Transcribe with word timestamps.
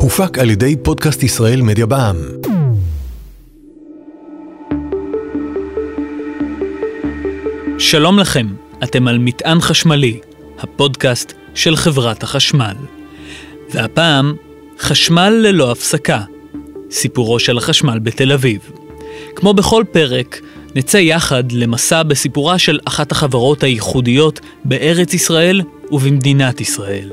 הופק 0.00 0.38
על 0.38 0.50
ידי 0.50 0.76
פודקאסט 0.82 1.22
ישראל 1.22 1.62
מדיה 1.62 1.86
בע"מ. 1.86 2.16
שלום 7.78 8.18
לכם, 8.18 8.46
אתם 8.82 9.08
על 9.08 9.18
מטען 9.18 9.60
חשמלי, 9.60 10.18
הפודקאסט 10.58 11.32
של 11.54 11.76
חברת 11.76 12.22
החשמל. 12.22 12.74
והפעם, 13.70 14.34
חשמל 14.78 15.30
ללא 15.30 15.70
הפסקה, 15.70 16.22
סיפורו 16.90 17.38
של 17.38 17.58
החשמל 17.58 17.98
בתל 17.98 18.32
אביב. 18.32 18.70
כמו 19.36 19.54
בכל 19.54 19.84
פרק, 19.92 20.40
נצא 20.74 20.98
יחד 20.98 21.52
למסע 21.52 22.02
בסיפורה 22.02 22.58
של 22.58 22.78
אחת 22.84 23.12
החברות 23.12 23.62
הייחודיות 23.62 24.40
בארץ 24.64 25.14
ישראל 25.14 25.60
ובמדינת 25.90 26.60
ישראל. 26.60 27.10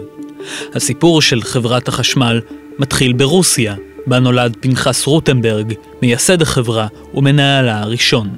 הסיפור 0.74 1.22
של 1.22 1.42
חברת 1.42 1.88
החשמל 1.88 2.42
מתחיל 2.80 3.14
ברוסיה, 3.14 3.76
בה 4.08 4.20
נולד 4.20 4.58
פנחס 4.60 5.06
רוטנברג, 5.06 5.74
מייסד 6.02 6.42
החברה 6.42 6.88
ומנהלה 7.14 7.82
הראשון. 7.82 8.30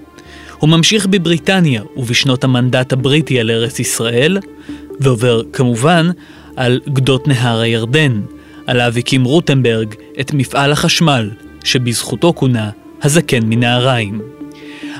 הוא 0.57 0.69
ממשיך 0.69 1.05
בבריטניה 1.05 1.81
ובשנות 1.97 2.43
המנדט 2.43 2.93
הבריטי 2.93 3.39
על 3.39 3.51
ארץ 3.51 3.79
ישראל, 3.79 4.37
ועובר 4.99 5.41
כמובן 5.53 6.09
על 6.55 6.79
גדות 6.89 7.27
נהר 7.27 7.59
הירדן, 7.59 8.21
עליו 8.67 8.93
הקים 8.97 9.23
רוטנברג 9.23 9.95
את 10.19 10.33
מפעל 10.33 10.71
החשמל, 10.71 11.29
שבזכותו 11.63 12.33
כונה 12.35 12.69
הזקן 13.01 13.45
מנהריים. 13.45 14.21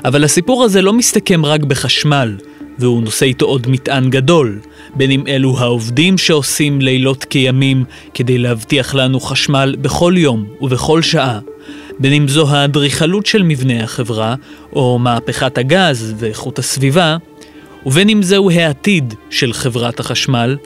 אבל 0.06 0.24
הסיפור 0.24 0.64
הזה 0.64 0.82
לא 0.82 0.94
מסתכם 0.94 1.46
רק 1.46 1.64
בחשמל, 1.64 2.36
והוא 2.80 3.04
נושא 3.04 3.26
איתו 3.26 3.46
עוד 3.46 3.68
מטען 3.68 4.10
גדול, 4.10 4.60
בין 4.96 5.12
אם 5.12 5.24
אלו 5.28 5.60
העובדים 5.60 6.18
שעושים 6.18 6.82
לילות 6.82 7.24
כימים 7.24 7.84
כדי 8.14 8.38
להבטיח 8.38 8.96
לנו 8.96 9.20
חשמל 9.20 9.76
בכל 9.82 10.14
יום 10.18 10.46
ובכל 10.62 11.02
שעה, 11.02 11.40
בין 12.00 12.14
אם 12.14 12.28
זו 12.28 12.50
האדריכלות 12.50 13.26
של 13.26 13.44
מבנה 13.44 13.84
החברה, 13.84 14.36
או 14.74 15.00
מהפכת 15.00 15.58
הגז 15.58 16.16
ואיכות 16.18 16.60
הסביבה, 16.60 17.18
ובין 17.86 18.10
אם 18.10 18.24
זהו 18.24 18.52
העתיד 18.52 19.14
של 19.30 19.54
חברת 19.54 20.00
החשמל, 20.00 20.58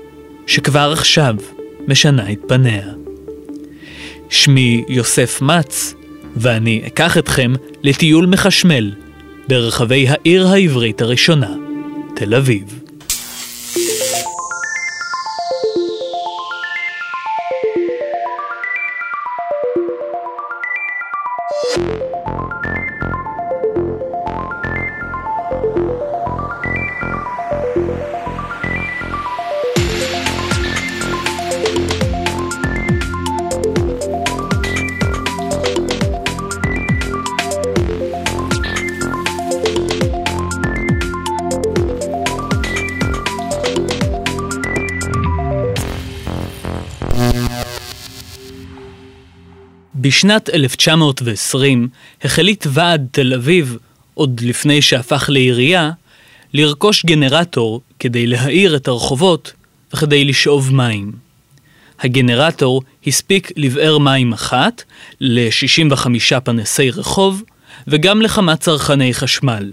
שכבר 0.48 0.92
עכשיו 0.94 1.36
משנה 1.88 2.32
את 2.32 2.40
פניה. 2.48 2.88
שמי 4.30 4.84
יוסף 4.88 5.42
מצ, 5.42 5.96
ואני 6.36 6.82
אקח 6.88 7.18
אתכם 7.18 7.54
לטיול 7.84 8.26
מחשמל 8.26 8.92
ברחבי 9.48 10.08
העיר 10.08 10.48
העברית 10.48 11.02
הראשונה, 11.02 11.67
תל 12.18 12.36
אביב. 12.36 12.87
בשנת 50.08 50.50
1920 50.50 51.88
החליט 52.24 52.68
ועד 52.70 53.08
תל 53.12 53.34
אביב, 53.34 53.78
עוד 54.14 54.42
לפני 54.44 54.82
שהפך 54.82 55.30
לעירייה, 55.30 55.92
לרכוש 56.54 57.06
גנרטור 57.06 57.82
כדי 58.00 58.28
להאיר 58.28 58.76
את 58.76 58.88
הרחובות 58.88 59.54
וכדי 59.94 60.26
לשאוב 60.26 60.74
מים. 60.74 61.12
הגנרטור 62.00 62.82
הספיק 63.08 63.52
לבאר 63.56 63.98
מים 63.98 64.34
אחת 64.34 64.84
ל-65 65.20 66.40
פנסי 66.44 66.92
רחוב 66.92 67.44
וגם 67.88 68.22
לכמה 68.22 68.56
צרכני 68.56 69.14
חשמל. 69.14 69.72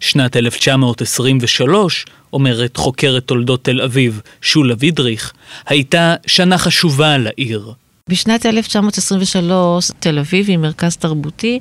שנת 0.00 0.36
1923, 0.36 2.06
אומרת 2.32 2.76
חוקרת 2.76 3.24
תולדות 3.24 3.64
תל 3.64 3.80
אביב, 3.80 4.20
שולה 4.42 4.74
וידריך, 4.78 5.32
הייתה 5.66 6.14
שנה 6.26 6.58
חשובה 6.58 7.18
לעיר. 7.18 7.72
בשנת 8.08 8.46
1923 8.46 9.90
תל 9.98 10.18
אביב 10.18 10.48
היא 10.48 10.58
מרכז 10.58 10.96
תרבותי, 10.96 11.60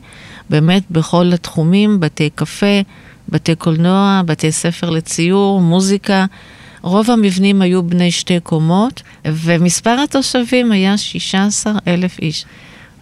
באמת 0.50 0.84
בכל 0.92 1.32
התחומים, 1.34 2.00
בתי 2.00 2.30
קפה, 2.36 2.82
בתי 3.30 3.56
קולנוע, 3.56 4.22
בתי 4.26 4.52
ספר 4.52 4.90
לציור, 4.90 5.62
מוזיקה. 5.62 6.26
רוב 6.82 7.12
המבנים 7.12 7.62
היו 7.62 7.84
בני 7.84 8.12
שתי 8.12 8.40
קומות, 8.40 9.02
ומספר 9.26 10.00
התושבים 10.04 10.72
היה 10.72 10.98
16 10.98 11.74
אלף 11.88 12.20
איש. 12.20 12.46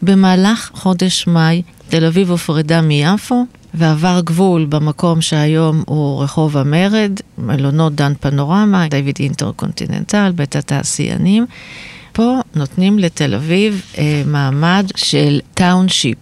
במהלך 0.02 0.72
חודש 0.74 1.28
מאי 1.28 1.62
תל 1.90 2.06
אביב 2.06 2.32
הופרדה 2.32 2.82
מיפו, 2.82 3.46
ועבר 3.74 4.22
גבול 4.24 4.66
במקום 4.66 5.22
שהיום 5.22 5.84
הוא 5.88 6.24
רחוב 6.24 6.58
המרד, 6.58 7.12
מלונות 7.38 7.96
דן 7.96 8.14
פנורמה, 8.20 8.88
דיוויד 8.90 9.16
אינטרקונטיננטל, 9.20 10.32
בית 10.36 10.56
התעשיינים. 10.56 11.46
פה 12.20 12.40
נותנים 12.56 13.00
לתל 13.00 13.36
אביב 13.36 13.82
אה, 13.98 14.24
מעמד 14.26 14.86
של 14.96 15.40
township. 15.54 16.18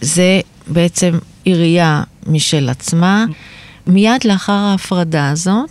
זה 0.00 0.40
בעצם 0.66 1.18
עירייה 1.44 2.02
משל 2.26 2.68
עצמה. 2.68 3.24
מיד 3.86 4.24
לאחר 4.24 4.52
ההפרדה 4.52 5.30
הזאת, 5.30 5.70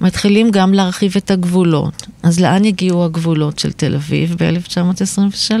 מתחילים 0.00 0.50
גם 0.50 0.74
להרחיב 0.74 1.12
את 1.16 1.30
הגבולות. 1.30 2.06
אז 2.22 2.40
לאן 2.40 2.64
הגיעו 2.64 3.04
הגבולות 3.04 3.58
של 3.58 3.72
תל 3.72 3.94
אביב 3.94 4.36
ב-1923? 4.38 5.52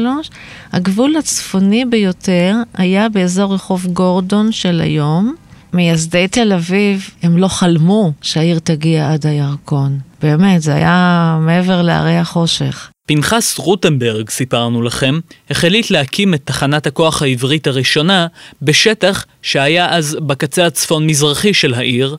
הגבול 0.72 1.16
הצפוני 1.16 1.84
ביותר 1.84 2.54
היה 2.74 3.08
באזור 3.08 3.54
רחוב 3.54 3.86
גורדון 3.86 4.52
של 4.52 4.80
היום. 4.80 5.34
מייסדי 5.72 6.28
תל 6.28 6.52
אביב, 6.52 7.10
הם 7.22 7.36
לא 7.36 7.48
חלמו 7.48 8.12
שהעיר 8.22 8.58
תגיע 8.58 9.12
עד 9.12 9.26
הירקון. 9.26 9.98
באמת, 10.22 10.62
זה 10.62 10.74
היה 10.74 11.38
מעבר 11.40 11.82
להרי 11.82 12.16
החושך. 12.16 12.90
פנחס 13.06 13.58
רוטנברג, 13.58 14.30
סיפרנו 14.30 14.82
לכם, 14.82 15.20
החליט 15.50 15.90
להקים 15.90 16.34
את 16.34 16.40
תחנת 16.44 16.86
הכוח 16.86 17.22
העברית 17.22 17.66
הראשונה 17.66 18.26
בשטח 18.62 19.26
שהיה 19.42 19.90
אז 19.90 20.18
בקצה 20.26 20.66
הצפון-מזרחי 20.66 21.54
של 21.54 21.74
העיר, 21.74 22.16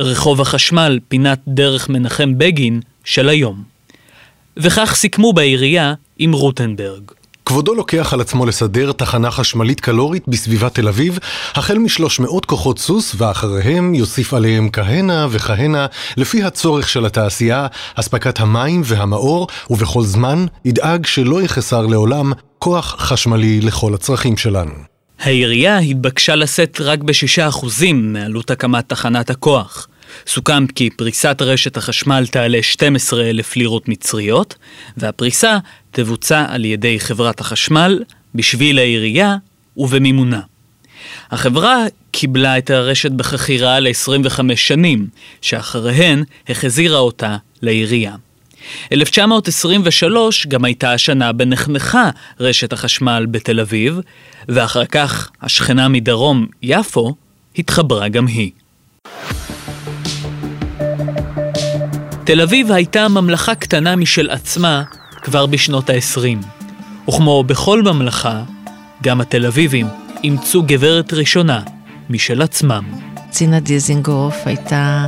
רחוב 0.00 0.40
החשמל, 0.40 0.98
פינת 1.08 1.40
דרך 1.48 1.88
מנחם 1.88 2.38
בגין 2.38 2.80
של 3.04 3.28
היום. 3.28 3.62
וכך 4.56 4.94
סיכמו 4.94 5.32
בעירייה 5.32 5.94
עם 6.18 6.32
רוטנברג. 6.32 7.02
כבודו 7.46 7.74
לוקח 7.74 8.12
על 8.12 8.20
עצמו 8.20 8.46
לסדר 8.46 8.92
תחנה 8.92 9.30
חשמלית 9.30 9.80
קלורית 9.80 10.28
בסביבת 10.28 10.74
תל 10.74 10.88
אביב, 10.88 11.18
החל 11.54 11.78
משלוש 11.78 12.20
מאות 12.20 12.44
כוחות 12.44 12.78
סוס, 12.78 13.14
ואחריהם 13.18 13.94
יוסיף 13.94 14.34
עליהם 14.34 14.68
כהנה 14.72 15.26
וכהנה, 15.30 15.86
לפי 16.16 16.44
הצורך 16.44 16.88
של 16.88 17.06
התעשייה, 17.06 17.66
אספקת 17.94 18.40
המים 18.40 18.82
והמאור, 18.84 19.46
ובכל 19.70 20.02
זמן 20.02 20.46
ידאג 20.64 21.06
שלא 21.06 21.42
יחסר 21.42 21.86
לעולם 21.86 22.32
כוח 22.58 22.96
חשמלי 22.98 23.60
לכל 23.60 23.94
הצרכים 23.94 24.36
שלנו. 24.36 24.72
העירייה 25.20 25.78
התבקשה 25.78 26.34
לשאת 26.34 26.80
רק 26.80 26.98
ב-6% 26.98 27.66
מעלות 27.94 28.50
הקמת 28.50 28.88
תחנת 28.88 29.30
הכוח. 29.30 29.88
סוכם 30.26 30.66
כי 30.66 30.90
פריסת 30.90 31.36
רשת 31.40 31.76
החשמל 31.76 32.26
תעלה 32.30 32.62
12,000 32.62 33.56
לירות 33.56 33.88
מצריות, 33.88 34.54
והפריסה 34.96 35.58
תבוצע 35.90 36.44
על 36.48 36.64
ידי 36.64 37.00
חברת 37.00 37.40
החשמל 37.40 38.02
בשביל 38.34 38.78
העירייה 38.78 39.36
ובמימונה. 39.76 40.40
החברה 41.30 41.84
קיבלה 42.10 42.58
את 42.58 42.70
הרשת 42.70 43.10
בחכירה 43.10 43.80
ל-25 43.80 44.56
שנים, 44.56 45.06
שאחריהן 45.42 46.24
החזירה 46.48 46.98
אותה 46.98 47.36
לעירייה. 47.62 48.14
1923 48.92 50.46
גם 50.46 50.64
הייתה 50.64 50.92
השנה 50.92 51.32
בנחנכה 51.32 52.10
רשת 52.40 52.72
החשמל 52.72 53.26
בתל 53.30 53.60
אביב, 53.60 54.00
ואחר 54.48 54.84
כך 54.84 55.30
השכנה 55.42 55.88
מדרום, 55.88 56.46
יפו, 56.62 57.14
התחברה 57.58 58.08
גם 58.08 58.26
היא. 58.26 58.50
תל 62.26 62.40
אביב 62.40 62.72
הייתה 62.72 63.08
ממלכה 63.08 63.54
קטנה 63.54 63.96
משל 63.96 64.30
עצמה 64.30 64.82
כבר 65.22 65.46
בשנות 65.46 65.90
ה-20. 65.90 66.46
וכמו 67.08 67.44
בכל 67.44 67.82
ממלכה, 67.82 68.42
גם 69.02 69.20
התל 69.20 69.46
אביבים 69.46 69.86
אימצו 70.24 70.62
גברת 70.62 71.12
ראשונה 71.12 71.60
משל 72.10 72.42
עצמם. 72.42 72.84
צינה 73.30 73.60
דיזינגוף 73.60 74.36
הייתה 74.44 75.06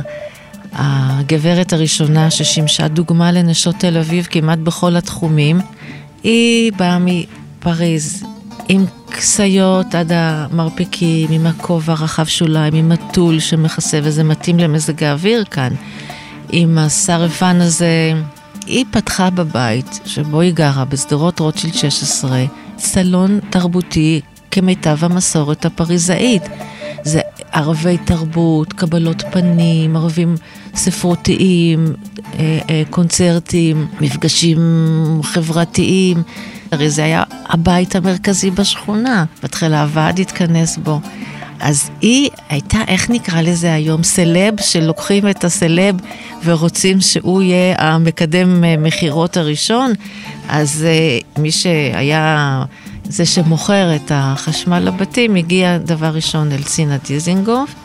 הגברת 0.73 1.73
הראשונה 1.73 2.31
ששימשה 2.31 2.87
דוגמה 2.87 3.31
לנשות 3.31 3.75
תל 3.75 3.97
אביב 3.97 4.27
כמעט 4.29 4.59
בכל 4.59 4.95
התחומים. 4.95 5.59
היא 6.23 6.71
באה 6.73 6.97
מפריז, 6.99 8.23
עם 8.67 8.85
כסיות 9.11 9.95
עד 9.95 10.11
המרפקים, 10.15 11.31
עם 11.31 11.45
הכובע 11.45 11.93
רחב 11.93 12.25
שוליים, 12.25 12.73
עם 12.73 12.91
הטול 12.91 13.39
שמכסה, 13.39 13.99
וזה 14.03 14.23
מתאים 14.23 14.59
למזג 14.59 15.03
האוויר 15.03 15.43
כאן, 15.43 15.73
עם 16.51 16.77
השרפן 16.77 17.61
הזה. 17.61 18.13
היא 18.65 18.85
פתחה 18.91 19.29
בבית 19.29 19.99
שבו 20.05 20.41
היא 20.41 20.53
גרה, 20.53 20.85
בשדרות 20.85 21.39
רוטשילד 21.39 21.73
16, 21.73 22.45
סלון 22.77 23.39
תרבותי 23.49 24.21
כמיטב 24.51 24.97
המסורת 25.01 25.65
הפריזאית. 25.65 26.43
זה 27.03 27.21
ערבי 27.51 27.97
תרבות, 27.97 28.73
קבלות 28.73 29.23
פנים, 29.31 29.95
ערבים 29.95 30.35
ספרותיים, 30.75 31.85
אה, 32.33 32.59
אה, 32.69 32.83
קונצרטים, 32.89 33.87
מפגשים 34.01 34.59
חברתיים. 35.23 36.23
הרי 36.71 36.89
זה 36.89 37.03
היה 37.03 37.23
הבית 37.45 37.95
המרכזי 37.95 38.51
בשכונה, 38.51 39.25
בהתחלה 39.41 39.81
הוועד 39.81 40.19
התכנס 40.19 40.77
בו. 40.77 40.99
אז 41.59 41.89
היא 42.01 42.29
הייתה, 42.49 42.77
איך 42.87 43.09
נקרא 43.09 43.41
לזה 43.41 43.73
היום, 43.73 44.03
סלב, 44.03 44.53
שלוקחים 44.61 45.29
את 45.29 45.43
הסלב 45.43 45.95
ורוצים 46.43 47.01
שהוא 47.01 47.41
יהיה 47.41 47.75
המקדם 47.77 48.63
אה, 48.63 48.75
מכירות 48.77 49.37
הראשון, 49.37 49.93
אז 50.49 50.85
מי 51.37 51.51
שהיה 51.51 52.63
זה 53.03 53.25
שמוכר 53.25 53.95
את 53.95 54.11
החשמל 54.15 54.79
לבתים, 54.79 55.35
הגיע 55.35 55.77
דבר 55.77 56.07
ראשון 56.07 56.51
אל 56.51 56.63
צינה 56.63 56.97
דיזינגוף, 57.07 57.75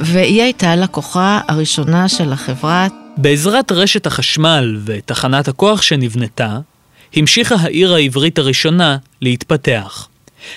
והיא 0.00 0.42
הייתה 0.42 0.70
הלקוחה 0.70 1.40
הראשונה 1.48 2.08
של 2.08 2.32
החברה. 2.32 2.86
בעזרת 3.16 3.72
רשת 3.72 4.06
החשמל 4.06 4.80
ותחנת 4.84 5.48
הכוח 5.48 5.82
שנבנתה, 5.82 6.58
המשיכה 7.16 7.54
העיר 7.54 7.94
העברית 7.94 8.38
הראשונה 8.38 8.96
להתפתח. 9.22 10.08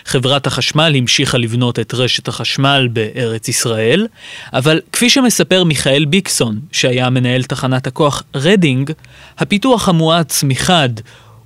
חברת 0.06 0.48
החשמל 0.48 0.94
המשיכה 0.98 1.38
לבנות 1.38 1.80
את 1.80 1.94
רשת 1.94 2.28
החשמל 2.28 2.88
בארץ 2.94 3.48
ישראל, 3.48 4.08
אבל 4.54 4.82
כפי 4.92 5.10
שמספר 5.10 5.64
מיכאל 5.64 6.06
ביקסון, 6.06 6.60
שהיה 6.72 7.10
מנהל 7.10 7.44
תחנת 7.44 7.88
הכוח 7.88 8.24
רדינג, 8.36 8.92
הפיתוח 9.38 9.90
המואץ 9.90 10.44
מחד 10.44 10.90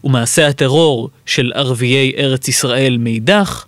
ומעשי 0.04 0.44
הטרור 0.44 1.10
של 1.26 1.52
ערביי 1.56 2.12
ארץ 2.18 2.48
ישראל 2.48 2.98
מאידך, 3.00 3.66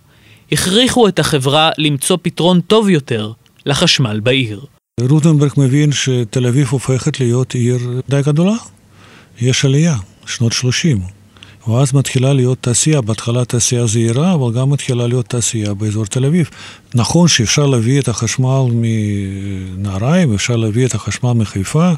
הכריחו 0.52 1.08
את 1.08 1.18
החברה 1.18 1.70
למצוא 1.78 2.18
פתרון 2.22 2.60
טוב 2.60 2.88
יותר 2.88 3.32
לחשמל 3.66 4.20
בעיר. 4.20 4.64
רוטנברג 5.00 5.50
מבין 5.56 5.92
שתל 5.92 6.46
אביב 6.46 6.68
הופכת 6.70 7.20
להיות 7.20 7.54
עיר 7.54 7.78
די 8.08 8.20
גדולה. 8.22 8.56
יש 9.40 9.64
עלייה, 9.64 9.96
שנות 10.26 10.52
30. 10.52 11.15
ואז 11.68 11.94
מתחילה 11.94 12.32
להיות 12.32 12.58
תעשייה, 12.60 13.00
בהתחלה 13.00 13.44
תעשייה 13.44 13.86
זהירה, 13.86 14.34
אבל 14.34 14.52
גם 14.52 14.70
מתחילה 14.70 15.06
להיות 15.06 15.26
תעשייה 15.26 15.74
באזור 15.74 16.04
תל 16.04 16.24
אביב. 16.24 16.50
נכון 16.94 17.28
שאפשר 17.28 17.66
להביא 17.66 18.00
את 18.00 18.08
החשמל 18.08 18.62
מנהריים, 18.72 20.34
אפשר 20.34 20.56
להביא 20.56 20.86
את 20.86 20.94
החשמל 20.94 21.32
מחיפה, 21.32 21.90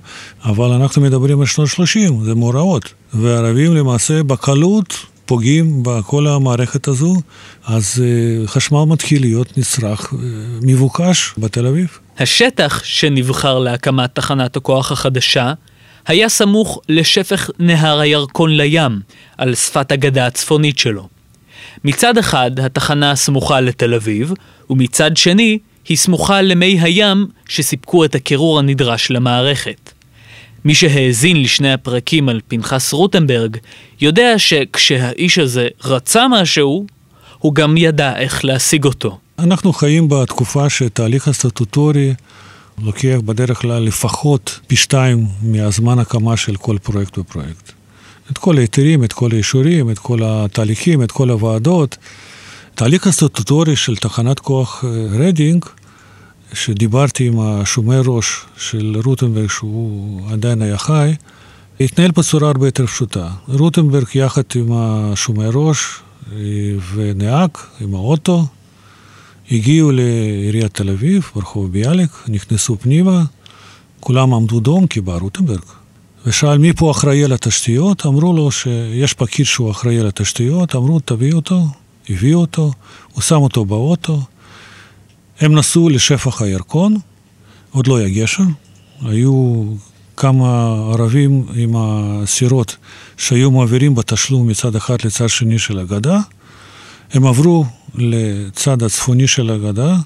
אבל 0.44 0.72
אנחנו 0.72 1.02
מדברים 1.02 1.40
על 1.40 1.46
שנות 1.46 1.68
30, 1.68 2.24
זה 2.24 2.34
מאורעות. 2.34 2.92
והערבים 3.14 3.74
למעשה 3.74 4.22
בקלות 4.22 4.94
פוגעים 5.26 5.82
בכל 5.82 6.26
המערכת 6.26 6.88
הזו, 6.88 7.16
אז 7.66 8.02
uh, 8.44 8.48
חשמל 8.48 8.84
מתחיל 8.84 9.20
להיות 9.20 9.58
נצרך, 9.58 10.12
uh, 10.12 10.16
מבוקש 10.62 11.34
בתל 11.38 11.66
אביב. 11.66 11.98
השטח 12.18 12.84
שנבחר 12.84 13.58
להקמת 13.58 14.14
תחנת 14.14 14.56
הכוח 14.56 14.92
החדשה 14.92 15.52
היה 16.08 16.28
סמוך 16.28 16.80
לשפך 16.88 17.50
נהר 17.58 18.00
הירקון 18.00 18.56
לים, 18.56 19.00
על 19.38 19.54
שפת 19.54 19.92
הגדה 19.92 20.26
הצפונית 20.26 20.78
שלו. 20.78 21.08
מצד 21.84 22.18
אחד, 22.18 22.60
התחנה 22.60 23.16
סמוכה 23.16 23.60
לתל 23.60 23.94
אביב, 23.94 24.32
ומצד 24.70 25.16
שני, 25.16 25.58
היא 25.88 25.96
סמוכה 25.96 26.42
למי 26.42 26.78
הים 26.80 27.26
שסיפקו 27.48 28.04
את 28.04 28.14
הקירור 28.14 28.58
הנדרש 28.58 29.10
למערכת. 29.10 29.92
מי 30.64 30.74
שהאזין 30.74 31.42
לשני 31.42 31.72
הפרקים 31.72 32.28
על 32.28 32.40
פנחס 32.48 32.92
רוטנברג, 32.92 33.56
יודע 34.00 34.38
שכשהאיש 34.38 35.38
הזה 35.38 35.68
רצה 35.84 36.26
משהו, 36.28 36.86
הוא 37.38 37.54
גם 37.54 37.76
ידע 37.76 38.16
איך 38.16 38.44
להשיג 38.44 38.84
אותו. 38.84 39.18
אנחנו 39.38 39.72
חיים 39.72 40.08
בתקופה 40.08 40.70
שתהליך 40.70 41.28
הסטטוטורי 41.28 42.14
לוקח 42.82 43.16
בדרך 43.24 43.60
כלל 43.60 43.82
לפחות 43.82 44.60
פי 44.66 44.76
שתיים 44.76 45.26
מהזמן 45.42 45.98
הקמה 45.98 46.36
של 46.36 46.56
כל 46.56 46.78
פרויקט 46.82 47.18
ופרויקט. 47.18 47.72
את 48.32 48.38
כל 48.38 48.58
ההיתרים, 48.58 49.04
את 49.04 49.12
כל 49.12 49.28
האישורים, 49.32 49.90
את 49.90 49.98
כל 49.98 50.18
התהליכים, 50.24 51.02
את 51.02 51.12
כל 51.12 51.30
הוועדות. 51.30 51.96
תהליך 52.74 53.06
הסטטוטורי 53.06 53.76
של 53.76 53.96
תחנת 53.96 54.40
כוח 54.40 54.84
אה, 54.84 54.90
רדינג, 55.10 55.64
שדיברתי 56.52 57.26
עם 57.26 57.40
השומר 57.40 58.02
ראש 58.06 58.44
של 58.56 58.96
רוטנברג, 59.04 59.50
שהוא 59.50 60.20
עדיין 60.32 60.62
היה 60.62 60.78
חי, 60.78 61.14
התנהל 61.80 62.10
בצורה 62.10 62.48
הרבה 62.48 62.66
יותר 62.66 62.86
פשוטה. 62.86 63.28
רוטנברג 63.48 64.06
יחד 64.14 64.42
עם 64.54 64.66
השומר 64.72 65.50
ראש 65.54 65.78
אה, 66.32 66.36
ונהג 66.94 67.50
עם 67.80 67.94
האוטו, 67.94 68.46
הגיעו 69.50 69.90
לעיריית 69.90 70.74
תל 70.74 70.90
אביב, 70.90 71.30
ברחוב 71.34 71.72
ביאליק, 71.72 72.10
נכנסו 72.28 72.76
פנימה, 72.78 73.24
כולם 74.00 74.34
עמדו 74.34 74.60
דום 74.60 74.86
כי 74.86 75.00
בא 75.00 75.16
רוטנברג. 75.16 75.62
ושאל 76.26 76.58
מי 76.58 76.72
פה 76.72 76.90
אחראי 76.90 77.24
על 77.24 77.32
התשתיות, 77.32 78.06
אמרו 78.06 78.32
לו 78.32 78.50
שיש 78.50 79.14
פקיד 79.14 79.46
שהוא 79.46 79.70
אחראי 79.70 79.98
על 79.98 80.06
התשתיות, 80.06 80.76
אמרו 80.76 81.00
תביא 81.00 81.32
אותו, 81.32 81.66
הביאו 82.08 82.40
אותו, 82.40 82.72
הוא 83.12 83.22
שם 83.22 83.36
אותו 83.36 83.64
באוטו, 83.64 84.22
הם 85.40 85.54
נסעו 85.54 85.88
לשפח 85.88 86.42
הירקון, 86.42 86.96
עוד 87.70 87.86
לא 87.86 87.96
היה 87.96 88.08
גשר, 88.08 88.42
היו 89.02 89.64
כמה 90.16 90.48
ערבים 90.92 91.44
עם 91.54 91.72
הסירות 91.76 92.76
שהיו 93.16 93.50
מעבירים 93.50 93.94
בתשלום 93.94 94.48
מצד 94.48 94.76
אחד 94.76 94.96
לצד 95.04 95.28
שני 95.28 95.58
של 95.58 95.78
הגדה, 95.78 96.20
הם 97.12 97.26
עברו 97.26 97.64
לצד 97.94 98.82
הצפוני 98.82 99.26
של 99.28 99.50
הגדה, 99.50 99.96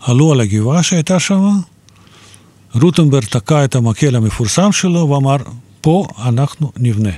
עלו 0.00 0.32
על 0.32 0.40
הגבעה 0.40 0.82
שהייתה 0.82 1.20
שם, 1.20 1.42
רוטנברג 2.74 3.24
תקע 3.24 3.64
את 3.64 3.74
המקל 3.74 4.16
המפורסם 4.16 4.72
שלו 4.72 5.10
ואמר, 5.10 5.36
פה 5.80 6.06
אנחנו 6.24 6.72
נבנה. 6.76 7.10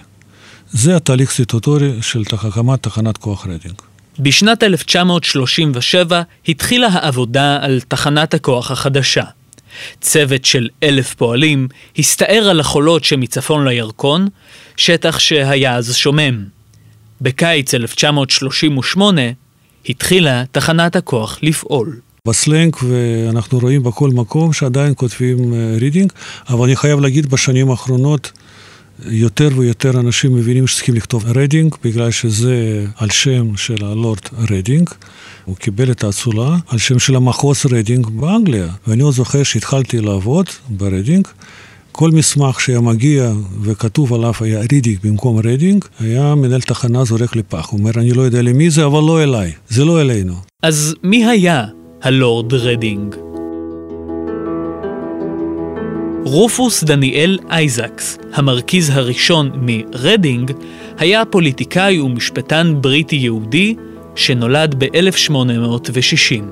זה 0.70 0.96
התהליך 0.96 1.30
סטטוטורי 1.30 2.02
של 2.02 2.22
הקמת 2.32 2.82
תחנת 2.82 3.16
כוח 3.16 3.46
רדינג. 3.46 3.74
בשנת 4.18 4.62
1937 4.62 6.22
התחילה 6.48 6.88
העבודה 6.92 7.58
על 7.62 7.80
תחנת 7.88 8.34
הכוח 8.34 8.70
החדשה. 8.70 9.24
צוות 10.00 10.44
של 10.44 10.68
אלף 10.82 11.14
פועלים 11.14 11.68
הסתער 11.98 12.48
על 12.50 12.60
החולות 12.60 13.04
שמצפון 13.04 13.68
לירקון, 13.68 14.28
שטח 14.76 15.18
שהיה 15.18 15.76
אז 15.76 15.94
שומם. 15.94 16.55
בקיץ 17.20 17.74
1938 17.74 19.22
התחילה 19.88 20.44
תחנת 20.52 20.96
הכוח 20.96 21.38
לפעול. 21.42 22.00
בסלנג, 22.26 22.76
ואנחנו 22.82 23.58
רואים 23.58 23.82
בכל 23.82 24.10
מקום 24.10 24.52
שעדיין 24.52 24.92
כותבים 24.96 25.54
רידינג, 25.80 26.12
אה, 26.12 26.54
אבל 26.54 26.64
אני 26.64 26.76
חייב 26.76 27.00
להגיד 27.00 27.26
בשנים 27.26 27.70
האחרונות, 27.70 28.32
יותר 29.04 29.48
ויותר 29.56 30.00
אנשים 30.00 30.34
מבינים 30.34 30.66
שצריכים 30.66 30.94
לכתוב 30.94 31.24
רדינג, 31.26 31.74
בגלל 31.84 32.10
שזה 32.10 32.84
על 32.96 33.10
שם 33.10 33.56
של 33.56 33.84
הלורד 33.84 34.20
רדינג. 34.50 34.90
הוא 35.44 35.56
קיבל 35.56 35.90
את 35.90 36.04
האצולה 36.04 36.56
על 36.68 36.78
שם 36.78 36.98
של 36.98 37.16
המחוז 37.16 37.62
רדינג 37.72 38.06
באנגליה. 38.06 38.68
ואני 38.86 39.02
עוד 39.02 39.14
זוכר 39.14 39.42
שהתחלתי 39.42 40.00
לעבוד 40.00 40.46
ברדינג. 40.68 41.28
כל 41.98 42.10
מסמך 42.10 42.60
שהיה 42.60 42.80
מגיע 42.80 43.32
וכתוב 43.62 44.14
עליו 44.14 44.32
היה 44.40 44.60
רידינג 44.72 44.98
במקום 45.04 45.38
רדינג, 45.44 45.84
היה 46.00 46.34
מנהל 46.34 46.60
תחנה 46.60 47.04
זורק 47.04 47.36
לפח. 47.36 47.68
הוא 47.70 47.80
אומר, 47.80 47.90
אני 47.96 48.12
לא 48.12 48.22
יודע 48.22 48.42
למי 48.42 48.70
זה, 48.70 48.86
אבל 48.86 49.00
לא 49.00 49.22
אליי. 49.22 49.52
זה 49.68 49.84
לא 49.84 50.00
אלינו. 50.00 50.34
אז 50.62 50.94
מי 51.02 51.26
היה 51.26 51.64
הלורד 52.02 52.54
רדינג? 52.54 53.14
רופוס 56.24 56.84
דניאל 56.84 57.38
אייזקס, 57.50 58.18
המרכיז 58.34 58.90
הראשון 58.90 59.50
מרדינג, 59.54 60.52
היה 60.98 61.24
פוליטיקאי 61.24 62.00
ומשפטן 62.00 62.74
בריטי 62.80 63.16
יהודי 63.16 63.74
שנולד 64.14 64.74
ב-1860. 64.78 66.42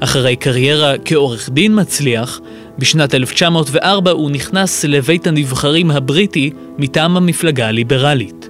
אחרי 0.00 0.36
קריירה 0.36 0.94
כעורך 1.04 1.50
דין 1.52 1.80
מצליח, 1.80 2.40
בשנת 2.78 3.14
1904 3.14 4.10
הוא 4.10 4.30
נכנס 4.30 4.84
לבית 4.84 5.26
הנבחרים 5.26 5.90
הבריטי 5.90 6.50
מטעם 6.78 7.16
המפלגה 7.16 7.68
הליברלית. 7.68 8.48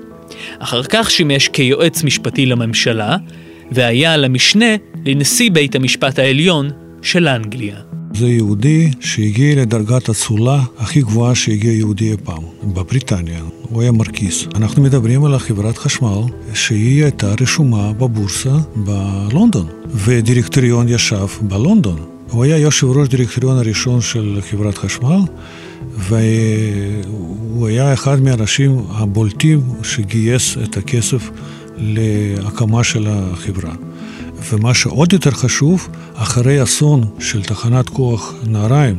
אחר 0.59 0.83
כך 0.83 1.11
שימש 1.11 1.49
כיועץ 1.49 2.05
משפטי 2.05 2.47
לממשלה, 2.47 3.17
והיה 3.73 4.17
למשנה 4.17 4.77
לנשיא 5.07 5.51
בית 5.51 5.75
המשפט 5.75 6.19
העליון 6.19 6.71
של 7.03 7.29
אנגליה. 7.29 7.77
זה 8.15 8.27
יהודי 8.27 8.91
שהגיע 9.01 9.63
לדרגת 9.63 10.09
אצולה 10.09 10.63
הכי 10.79 11.01
גבוהה 11.01 11.35
שהגיע 11.35 11.73
יהודי 11.73 12.11
אי 12.11 12.17
פעם, 12.25 12.43
בבריטניה. 12.65 13.41
הוא 13.63 13.83
היה 13.83 13.93
מרכיס. 13.93 14.47
אנחנו 14.55 14.83
מדברים 14.83 15.25
על 15.25 15.39
חברת 15.39 15.79
חשמל 15.79 16.23
שהיא 16.55 17.03
הייתה 17.03 17.35
רשומה 17.41 17.93
בבורסה 17.93 18.57
בלונדון, 18.77 19.67
ודירקטוריון 19.87 20.89
ישב 20.89 21.27
בלונדון. 21.41 22.18
הוא 22.31 22.45
היה 22.45 22.59
יושב 22.59 22.87
ראש 22.87 23.09
דירקטוריון 23.09 23.59
הראשון 23.59 24.01
של 24.01 24.39
חברת 24.51 24.79
חשמל, 24.79 25.21
והוא 25.97 27.67
היה 27.69 27.93
אחד 27.93 28.21
מהאנשים 28.21 28.83
הבולטים 28.91 29.61
שגייס 29.83 30.57
את 30.65 30.77
הכסף 30.77 31.31
להקמה 31.77 32.85
של 32.85 33.07
החברה. 33.11 33.73
ומה 34.51 34.75
שעוד 34.75 35.13
יותר 35.13 35.31
חשוב, 35.31 35.89
אחרי 36.15 36.63
אסון 36.63 37.05
של 37.19 37.43
תחנת 37.43 37.89
כוח 37.89 38.35
נהריים, 38.47 38.97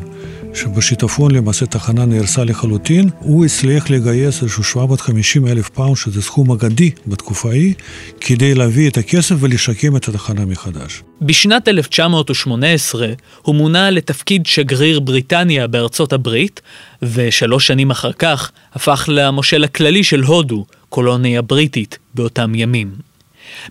שבשיטפון 0.54 1.32
למעשה 1.32 1.66
תחנה 1.66 2.06
נהרסה 2.06 2.44
לחלוטין, 2.44 3.10
הוא 3.20 3.46
הצליח 3.46 3.90
לגייס 3.90 4.44
איזשהו 4.44 4.64
750 4.64 5.48
אלף 5.48 5.70
פאונד, 5.70 5.98
שזה 5.98 6.22
סכום 6.22 6.52
אגדי 6.52 6.92
בתקופה 7.08 7.50
ההיא, 7.50 7.74
כדי 8.22 8.56
להביא 8.56 8.90
את 8.90 8.98
הכסף 8.98 9.36
ולשקם 9.40 9.96
את 9.96 10.08
התחנה 10.08 10.46
מחדש. 10.46 11.04
בשנת 11.22 11.68
1918 11.68 13.08
הוא 13.42 13.56
מונה 13.56 13.90
לתפקיד 13.90 14.46
שגריר 14.46 15.00
בריטניה 15.00 15.68
בארצות 15.68 16.14
הברית, 16.14 16.62
ושלוש 17.02 17.68
שנים 17.68 17.92
אחר 17.92 18.12
כך 18.12 18.52
הפך 18.74 19.06
למושל 19.08 19.64
הכללי 19.64 20.04
של 20.04 20.22
הודו, 20.24 20.66
קולוניה 20.90 21.42
בריטית, 21.42 21.98
באותם 22.14 22.56
ימים. 22.56 22.92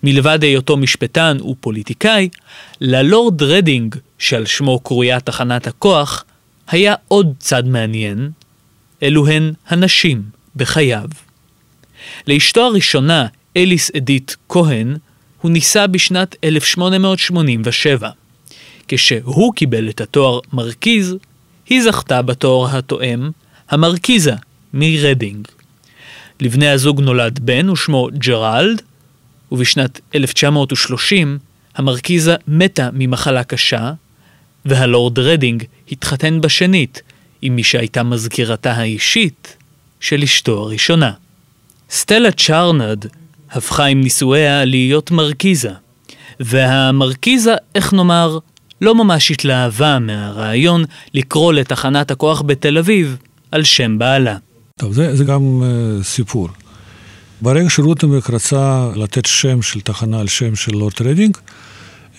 מלבד 0.02 0.42
היותו 0.42 0.76
משפטן 0.76 1.36
ופוליטיקאי, 1.50 2.28
ללורד 2.80 3.42
רדינג, 3.42 3.94
שעל 4.18 4.46
שמו 4.46 4.80
קרויה 4.80 5.20
תחנת 5.20 5.66
הכוח, 5.66 6.24
היה 6.70 6.94
עוד 7.08 7.34
צד 7.38 7.66
מעניין, 7.66 8.30
אלו 9.02 9.28
הן 9.28 9.52
הנשים 9.68 10.22
בחייו. 10.56 11.08
לאשתו 12.26 12.60
הראשונה, 12.60 13.26
אליס 13.56 13.90
אדית 13.96 14.36
כהן, 14.48 14.96
הוא 15.40 15.50
נישא 15.50 15.86
בשנת 15.86 16.36
1887. 16.44 18.10
כשהוא 18.88 19.54
קיבל 19.54 19.88
את 19.88 20.00
התואר 20.00 20.40
מרכיז, 20.52 21.16
היא 21.68 21.82
זכתה 21.82 22.22
בתואר 22.22 22.76
התואם, 22.76 23.30
המרכיזה, 23.70 24.32
מרדינג. 24.74 25.48
לבני 26.40 26.68
הזוג 26.68 27.00
נולד 27.00 27.38
בן 27.38 27.70
ושמו 27.70 28.08
ג'רלד, 28.18 28.82
ובשנת 29.52 30.00
1930 30.14 31.38
המרכיזה 31.74 32.36
מתה 32.48 32.88
ממחלה 32.92 33.44
קשה, 33.44 33.92
והלורד 34.68 35.18
רדינג 35.18 35.64
התחתן 35.92 36.40
בשנית 36.40 37.02
עם 37.42 37.56
מי 37.56 37.64
שהייתה 37.64 38.02
מזכירתה 38.02 38.72
האישית 38.72 39.56
של 40.00 40.22
אשתו 40.22 40.62
הראשונה. 40.62 41.12
סטלה 41.90 42.32
צ'ארנד 42.32 43.06
הפכה 43.50 43.84
עם 43.84 44.00
נישואיה 44.00 44.64
להיות 44.64 45.10
מרכיזה, 45.10 45.70
והמרכיזה, 46.40 47.54
איך 47.74 47.92
נאמר, 47.92 48.38
לא 48.80 48.94
ממש 48.94 49.30
התלהבה 49.30 49.98
מהרעיון 49.98 50.84
לקרוא 51.14 51.52
לתחנת 51.52 52.10
הכוח 52.10 52.42
בתל 52.42 52.78
אביב 52.78 53.16
על 53.52 53.64
שם 53.64 53.98
בעלה. 53.98 54.36
טוב, 54.76 54.92
זה, 54.92 55.16
זה 55.16 55.24
גם 55.24 55.62
אה, 55.62 56.04
סיפור. 56.04 56.48
ברגע 57.40 57.70
שרוטנברג 57.70 58.22
רצה 58.28 58.88
לתת 58.96 59.26
שם 59.26 59.62
של 59.62 59.80
תחנה 59.80 60.20
על 60.20 60.26
שם 60.26 60.56
של 60.56 60.72
לורד 60.72 60.92
רדינג, 61.00 61.36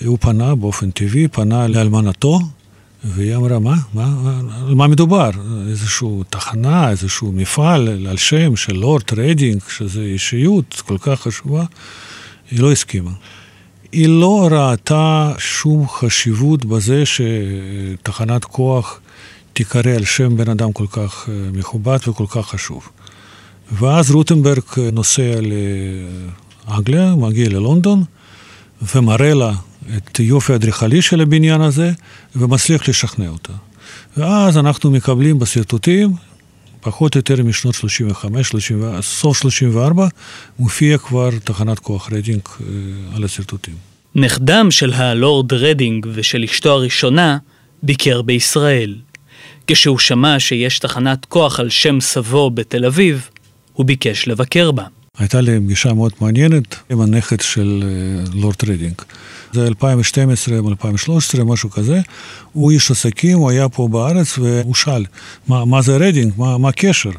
הוא 0.05 0.17
פנה 0.21 0.55
באופן 0.55 0.91
טבעי, 0.91 1.27
פנה 1.27 1.67
לאלמנתו, 1.67 2.39
והיא 3.03 3.35
אמרה, 3.35 3.59
מה? 3.59 3.75
מה? 3.93 4.39
על 4.67 4.75
מה 4.75 4.87
מדובר? 4.87 5.29
איזושהי 5.69 6.07
תחנה, 6.29 6.89
איזשהו 6.89 7.31
מפעל 7.31 8.07
על 8.07 8.17
שם 8.17 8.55
של 8.55 8.73
לורד 8.73 9.03
רדינג, 9.17 9.61
שזו 9.69 10.01
אישיות 10.01 10.81
כל 10.85 10.97
כך 10.97 11.21
חשובה, 11.21 11.65
היא 12.51 12.59
לא 12.59 12.71
הסכימה. 12.71 13.11
היא 13.91 14.09
לא 14.09 14.49
ראתה 14.51 15.33
שום 15.37 15.87
חשיבות 15.87 16.65
בזה 16.65 17.03
שתחנת 17.05 18.45
כוח 18.45 18.99
תיקרא 19.53 19.95
על 19.95 20.05
שם 20.05 20.37
בן 20.37 20.49
אדם 20.49 20.73
כל 20.73 20.85
כך 20.91 21.29
אה, 21.29 21.33
מכובד 21.53 21.97
וכל 22.07 22.25
כך 22.27 22.47
חשוב. 22.47 22.89
ואז 23.71 24.11
רוטנברג 24.11 24.63
נוסע 24.93 25.39
לאנגליה, 26.67 27.15
מגיע 27.15 27.49
ללונדון, 27.49 28.03
ומראה 28.95 29.33
לה 29.33 29.51
את 29.97 30.19
יופי 30.19 30.53
האדריכלי 30.53 31.01
של 31.01 31.21
הבניין 31.21 31.61
הזה, 31.61 31.91
ומצליח 32.35 32.89
לשכנע 32.89 33.29
אותה. 33.29 33.53
ואז 34.17 34.57
אנחנו 34.57 34.91
מקבלים 34.91 35.39
בשרטוטים, 35.39 36.13
פחות 36.81 37.15
או 37.15 37.19
יותר 37.19 37.43
משנות 37.43 37.75
35, 37.75 38.47
30, 38.47 39.01
סוף 39.01 39.37
34, 39.37 40.07
מופיע 40.59 40.97
כבר 40.97 41.29
תחנת 41.43 41.79
כוח 41.79 42.09
רדינג 42.11 42.41
אה, 42.61 42.65
על 43.15 43.23
השרטוטים. 43.23 43.75
נכדם 44.15 44.71
של 44.71 44.93
הלורד 44.93 45.53
רדינג 45.53 46.07
ושל 46.13 46.43
אשתו 46.43 46.71
הראשונה 46.71 47.37
ביקר 47.83 48.21
בישראל. 48.21 48.95
כשהוא 49.67 49.99
שמע 49.99 50.39
שיש 50.39 50.79
תחנת 50.79 51.25
כוח 51.25 51.59
על 51.59 51.69
שם 51.69 51.99
סבו 51.99 52.49
בתל 52.49 52.85
אביב, 52.85 53.29
הוא 53.73 53.85
ביקש 53.85 54.27
לבקר 54.27 54.71
בה. 54.71 54.83
הייתה 55.19 55.41
לי 55.41 55.59
פגישה 55.59 55.93
מאוד 55.93 56.11
מעניינת 56.21 56.75
עם 56.89 57.01
הנכד 57.01 57.39
של 57.39 57.83
אה, 57.85 58.23
לורד 58.33 58.55
רדינג. 58.67 59.01
זה 59.53 59.67
2012 59.67 60.59
או 60.59 60.69
2013, 60.69 61.43
משהו 61.43 61.69
כזה. 61.69 62.01
הוא 62.53 62.71
איש 62.71 62.91
עסקים, 62.91 63.37
הוא 63.37 63.49
היה 63.49 63.69
פה 63.69 63.87
בארץ, 63.87 64.37
והוא 64.37 64.75
שאל, 64.75 65.05
מה, 65.47 65.65
מה 65.65 65.81
זה 65.81 65.97
רדינג? 65.97 66.33
מה, 66.37 66.57
מה 66.57 66.69
הקשר? 66.69 67.11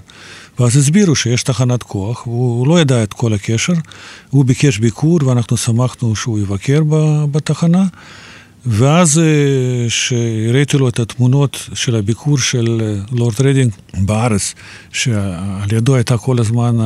ואז 0.59 0.76
הסבירו 0.76 1.16
שיש 1.16 1.42
תחנת 1.42 1.83
כוח, 1.83 2.23
הוא 2.25 2.66
לא 2.66 2.80
ידע 2.80 3.02
את 3.02 3.12
כל 3.12 3.33
הקשר. 3.33 3.73
הוא 4.30 4.45
ביקש 4.45 4.78
ביקור, 4.78 5.21
ואנחנו 5.25 5.57
שמחנו 5.57 6.16
שהוא 6.16 6.38
יבקר 6.38 6.80
בתחנה. 7.30 7.85
ואז 8.67 9.21
שהראיתי 9.88 10.79
לו 10.79 10.88
את 10.88 10.99
התמונות 10.99 11.69
של 11.75 11.97
הביקור 11.97 12.38
של 12.38 12.81
אה, 12.83 13.17
לורד 13.19 13.40
רדינג 13.40 13.73
בארץ, 13.95 14.55
שעל 14.93 15.73
ידו 15.73 15.95
הייתה 15.95 16.19
כל 16.19 16.38
הזמן 16.38 16.76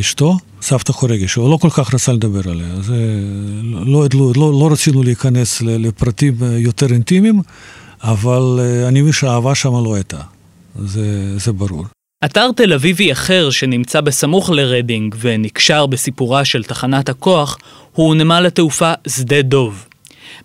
אשתו, 0.00 0.36
סבתא 0.62 0.92
חורגי, 0.92 1.28
שהוא 1.28 1.50
לא 1.50 1.56
כל 1.56 1.70
כך 1.70 1.94
רצה 1.94 2.12
לדבר 2.12 2.50
עליה. 2.50 2.66
אז 2.66 2.92
לא, 3.62 4.06
לא, 4.14 4.32
לא, 4.36 4.52
לא 4.52 4.68
רצינו 4.72 5.02
להיכנס 5.02 5.62
לפרטים 5.62 6.34
אה, 6.42 6.58
יותר 6.58 6.92
אינטימיים, 6.92 7.42
אבל 8.02 8.58
אה, 8.60 8.88
אני 8.88 9.00
מבין 9.00 9.12
שהאהבה 9.12 9.54
שם 9.54 9.72
לא 9.84 9.94
הייתה. 9.94 10.20
זה, 10.84 11.38
זה 11.38 11.52
ברור. 11.52 11.84
אתר 12.24 12.50
תל 12.56 12.72
אביבי 12.72 13.12
אחר 13.12 13.50
שנמצא 13.50 14.00
בסמוך 14.00 14.50
לרדינג 14.50 15.14
ונקשר 15.20 15.86
בסיפורה 15.86 16.44
של 16.44 16.64
תחנת 16.64 17.08
הכוח 17.08 17.58
הוא 17.92 18.14
נמל 18.14 18.46
התעופה 18.46 18.92
שדה 19.08 19.42
דוב. 19.42 19.84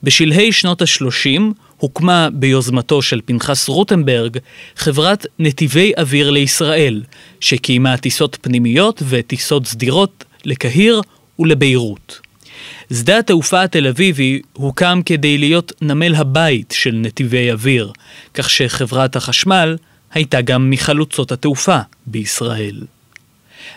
בשלהי 0.03 0.51
שנות 0.51 0.81
ה-30 0.81 1.41
הוקמה 1.77 2.29
ביוזמתו 2.33 3.01
של 3.01 3.19
פנחס 3.25 3.69
רוטנברג 3.69 4.37
חברת 4.75 5.25
נתיבי 5.39 5.91
אוויר 5.97 6.29
לישראל, 6.29 7.03
שקיימה 7.39 7.97
טיסות 7.97 8.37
פנימיות 8.41 9.03
וטיסות 9.09 9.65
סדירות 9.65 10.23
לקהיר 10.45 11.01
ולביירות. 11.39 12.19
שדה 12.93 13.19
התעופה 13.19 13.63
התל 13.63 13.87
אביבי 13.87 14.41
הוקם 14.53 15.01
כדי 15.05 15.37
להיות 15.37 15.73
נמל 15.81 16.15
הבית 16.15 16.73
של 16.77 16.95
נתיבי 16.95 17.51
אוויר, 17.51 17.91
כך 18.33 18.49
שחברת 18.49 19.15
החשמל 19.15 19.77
הייתה 20.13 20.41
גם 20.41 20.69
מחלוצות 20.69 21.31
התעופה 21.31 21.79
בישראל. 22.05 22.81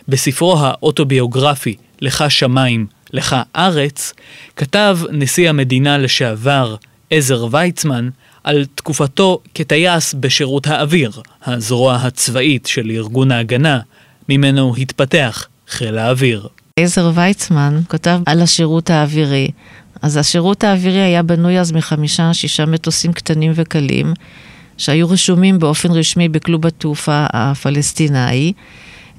בספרו 0.09 0.59
האוטוביוגרפי 0.59 1.77
"לך 2.05 2.25
שמיים, 2.29 2.87
לך 3.13 3.37
ארץ, 3.57 4.13
כתב 4.57 4.99
נשיא 5.11 5.49
המדינה 5.49 5.99
לשעבר 5.99 6.77
עזר 7.11 7.47
ויצמן 7.51 8.09
על 8.45 8.65
תקופתו 8.75 9.41
כטייס 9.55 10.15
בשירות 10.21 10.67
האוויר, 10.67 11.11
הזרוע 11.45 11.97
הצבאית 11.97 12.67
של 12.67 12.91
ארגון 12.91 13.33
ההגנה, 13.33 13.81
ממנו 14.29 14.75
התפתח 14.79 15.47
חיל 15.69 15.99
האוויר. 15.99 16.49
עזר 16.79 17.11
ויצמן 17.15 17.81
כותב 17.89 18.21
על 18.27 18.43
השירות 18.43 18.91
האווירי. 18.91 19.49
אז 20.03 20.17
השירות 20.17 20.65
האווירי 20.65 21.01
היה 21.01 21.23
בנוי 21.23 21.61
אז 21.61 21.73
מחמישה, 21.73 22.35
שישה 22.35 22.67
מטוסים 22.67 23.13
קטנים 23.13 23.53
וקלים, 23.55 24.13
שהיו 24.79 25.11
רשומים 25.11 25.59
באופן 25.59 25.91
רשמי 25.91 26.29
בכלוב 26.29 26.67
התעופה 26.67 27.27
הפלסטיני. 27.33 28.53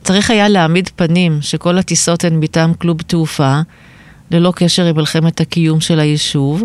צריך 0.06 0.32
היה 0.32 0.50
להעמיד 0.50 0.90
פנים 0.96 1.42
שכל 1.42 1.78
הטיסות 1.78 2.24
הן 2.24 2.40
מטעם 2.40 2.74
כלוב 2.74 3.02
תעופה, 3.02 3.60
ללא 4.32 4.54
קשר 4.56 4.86
עם 4.86 4.96
מלחמת 4.96 5.42
הקיום 5.42 5.82
של 5.82 6.00
היישוב. 6.00 6.64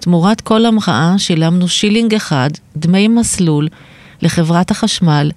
תמורת 0.00 0.40
כל 0.40 0.66
המראה 0.66 1.14
שילמנו 1.18 1.68
שילינג 1.68 2.14
אחד, 2.14 2.50
דמי 2.76 3.08
מסלול, 3.08 3.68
לחברת 4.22 4.70
החשמל, 4.70 5.30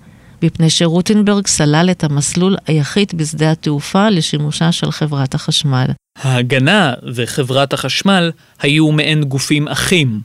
מפני 0.43 0.69
שרוטנברג 0.69 1.47
סלל 1.47 1.87
את 1.91 2.03
המסלול 2.03 2.55
היחיד 2.67 3.13
בשדה 3.15 3.51
התעופה 3.51 4.09
לשימושה 4.09 4.71
של 4.71 4.91
חברת 4.91 5.35
החשמל. 5.35 5.87
ההגנה 6.21 6.93
וחברת 7.15 7.73
החשמל 7.73 8.31
היו 8.61 8.91
מעין 8.91 9.23
גופים 9.23 9.67
אחים, 9.67 10.19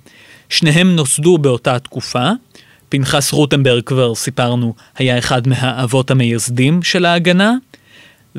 שניהם 0.48 0.96
נוסדו 0.96 1.38
באותה 1.38 1.78
תקופה. 1.78 2.30
פנחס 2.92 3.32
רוטנברג, 3.32 3.82
כבר 3.82 4.14
סיפרנו, 4.14 4.74
היה 4.96 5.18
אחד 5.18 5.48
מהאבות 5.48 6.10
המייסדים 6.10 6.82
של 6.82 7.04
ההגנה, 7.04 7.54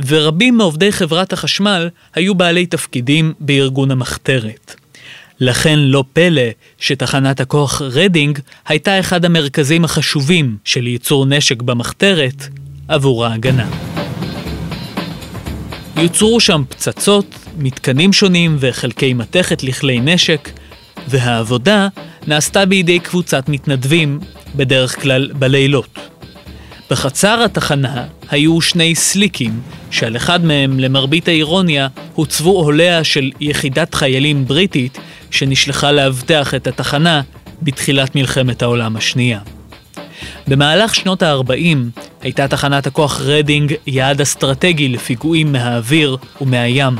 ורבים 0.07 0.57
מעובדי 0.57 0.91
חברת 0.91 1.33
החשמל 1.33 1.89
היו 2.15 2.35
בעלי 2.35 2.65
תפקידים 2.65 3.33
בארגון 3.39 3.91
המחתרת. 3.91 4.75
לכן 5.39 5.79
לא 5.79 6.03
פלא 6.13 6.41
שתחנת 6.79 7.39
הכוח 7.39 7.81
רדינג 7.81 8.39
הייתה 8.67 8.99
אחד 8.99 9.25
המרכזים 9.25 9.85
החשובים 9.85 10.57
של 10.65 10.87
ייצור 10.87 11.25
נשק 11.25 11.61
במחתרת 11.61 12.47
עבור 12.87 13.25
ההגנה. 13.25 13.69
יוצרו 15.97 16.39
שם 16.39 16.63
פצצות, 16.69 17.35
מתקנים 17.57 18.13
שונים 18.13 18.57
וחלקי 18.59 19.13
מתכת 19.13 19.63
לכלי 19.63 19.99
נשק, 19.99 20.49
והעבודה 21.07 21.87
נעשתה 22.27 22.65
בידי 22.65 22.99
קבוצת 22.99 23.49
מתנדבים, 23.49 24.19
בדרך 24.55 25.01
כלל 25.01 25.31
בלילות. 25.33 25.99
בחצר 26.89 27.43
התחנה 27.43 28.05
היו 28.29 28.61
שני 28.61 28.95
סליקים, 28.95 29.61
שעל 29.91 30.15
אחד 30.15 30.45
מהם, 30.45 30.79
למרבית 30.79 31.27
האירוניה, 31.27 31.87
הוצבו 32.13 32.51
עוליה 32.51 33.03
של 33.03 33.31
יחידת 33.39 33.95
חיילים 33.95 34.45
בריטית 34.45 34.97
שנשלחה 35.31 35.91
לאבטח 35.91 36.53
את 36.53 36.67
התחנה 36.67 37.21
בתחילת 37.61 38.15
מלחמת 38.15 38.61
העולם 38.61 38.95
השנייה. 38.95 39.39
במהלך 40.47 40.95
שנות 40.95 41.23
ה-40 41.23 42.01
הייתה 42.21 42.47
תחנת 42.47 42.87
הכוח 42.87 43.21
רדינג 43.21 43.73
יעד 43.87 44.21
אסטרטגי 44.21 44.89
לפיגועים 44.89 45.51
מהאוויר 45.51 46.17
ומהים. 46.41 46.95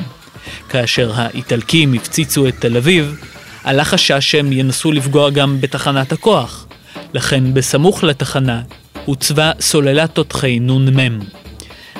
כאשר 0.69 1.11
האיטלקים 1.15 1.93
הפציצו 1.93 2.47
את 2.47 2.55
תל 2.59 2.77
אביב, 2.77 3.15
עלה 3.63 3.83
חשש 3.83 4.31
שהם 4.31 4.51
ינסו 4.51 4.91
לפגוע 4.91 5.29
גם 5.29 5.61
בתחנת 5.61 6.11
הכוח. 6.11 6.67
לכן 7.13 7.53
בסמוך 7.53 8.03
לתחנה 8.03 8.61
הוצבה 9.05 9.51
סוללת 9.59 10.15
תותחי 10.15 10.59
נ"מ. 10.59 11.19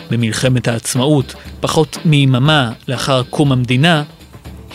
במלחמת 0.09 0.67
העצמאות, 0.67 1.33
פחות 1.59 1.97
מיממה 2.05 2.71
לאחר 2.87 3.23
קום 3.29 3.51
המדינה, 3.51 4.03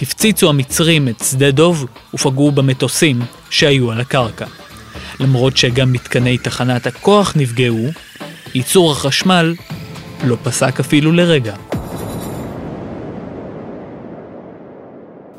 הפציצו 0.03 0.49
המצרים 0.49 1.09
את 1.09 1.25
שדה 1.31 1.51
דוב 1.51 1.87
ופגעו 2.15 2.53
במטוסים 2.53 3.21
שהיו 3.51 3.91
על 3.93 4.01
הקרקע. 4.01 4.47
למרות 5.21 5.57
שגם 5.57 5.93
מתקני 5.93 6.39
תחנת 6.39 6.87
הכוח 6.87 7.33
נפגעו, 7.37 7.89
ייצור 8.55 8.93
החשמל 8.93 9.55
לא 10.25 10.37
פסק 10.43 10.81
אפילו 10.81 11.13
לרגע. 11.13 11.55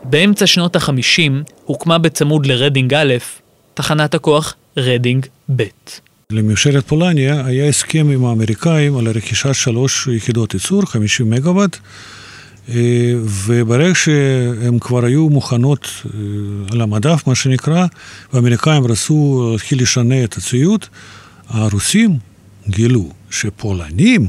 באמצע 0.09 0.47
שנות 0.47 0.75
ה-50 0.75 1.51
הוקמה 1.65 1.97
בצמוד 1.97 2.45
לרדינג 2.45 2.93
א', 2.93 3.13
תחנת 3.73 4.13
הכוח 4.13 4.55
רדינג 4.77 5.25
ב'. 5.55 5.63
לממשלת 6.31 6.87
פולניה 6.87 7.45
היה 7.45 7.67
הסכם 7.67 8.09
עם 8.13 8.25
האמריקאים 8.25 8.97
על 8.97 9.07
רכישת 9.07 9.55
שלוש 9.55 10.07
יחידות 10.07 10.53
ייצור, 10.53 10.85
50 10.85 11.29
מגוואט, 11.29 11.77
אה, 12.69 13.13
וברגע 13.45 13.95
שהן 13.95 14.79
כבר 14.79 15.05
היו 15.05 15.29
מוכנות 15.29 15.89
אה, 16.05 16.19
על 16.71 16.81
המדף, 16.81 17.27
מה 17.27 17.35
שנקרא, 17.35 17.85
והאמריקאים 18.33 18.85
רצו 18.85 19.49
להתחיל 19.51 19.81
לשנע 19.81 20.23
את 20.23 20.37
הציוד, 20.37 20.85
הרוסים 21.47 22.17
גילו 22.69 23.11
שפולנים, 23.29 24.27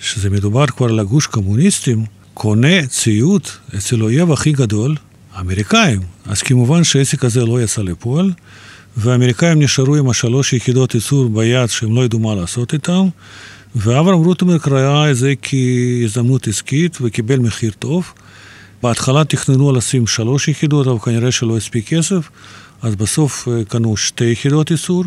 שזה 0.00 0.30
מדובר 0.30 0.66
כבר 0.66 0.88
על 0.88 0.98
הגוש 0.98 1.26
קומוניסטים, 1.26 2.04
קונה 2.34 2.86
ציוד 2.86 3.42
אצל 3.76 4.00
האויב 4.00 4.32
הכי 4.32 4.52
גדול, 4.52 4.96
האמריקאים. 5.34 6.00
אז 6.26 6.42
כמובן 6.42 6.84
שהעסק 6.84 7.24
הזה 7.24 7.44
לא 7.44 7.62
יצא 7.62 7.82
לפועל, 7.82 8.32
והאמריקאים 8.96 9.62
נשארו 9.62 9.96
עם 9.96 10.10
השלוש 10.10 10.52
יחידות 10.52 10.94
ייצור 10.94 11.28
ביד 11.28 11.68
שהם 11.68 11.94
לא 11.94 12.04
ידעו 12.04 12.18
מה 12.18 12.34
לעשות 12.34 12.72
איתם, 12.72 13.08
ואברהם 13.76 14.24
רוטנברג 14.24 14.68
ראה 14.68 15.10
את 15.10 15.16
זה 15.16 15.34
כהזדמנות 15.42 16.48
עסקית 16.48 16.98
וקיבל 17.00 17.38
מחיר 17.38 17.72
טוב. 17.78 18.12
בהתחלה 18.82 19.24
תכננו 19.24 19.72
לשים 19.72 20.06
שלוש 20.06 20.48
יחידות, 20.48 20.86
אבל 20.86 20.98
כנראה 20.98 21.32
שלא 21.32 21.56
הספיק 21.56 21.88
כסף, 21.88 22.28
אז 22.82 22.96
בסוף 22.96 23.48
אה, 23.48 23.64
קנו 23.64 23.96
שתי 23.96 24.24
יחידות 24.24 24.70
ייצור, 24.70 25.04